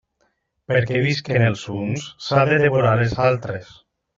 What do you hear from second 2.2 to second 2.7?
s'ha de